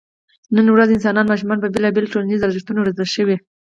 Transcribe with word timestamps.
نن 0.55 0.67
ورځ 0.71 0.89
انسانان 0.91 1.25
ماشومان 1.31 1.57
په 1.61 1.71
بېلابېلو 1.73 2.11
ټولنیزو 2.13 2.45
ارزښتونو 2.47 2.85
روزلی 2.87 3.07
شي. 3.13 3.35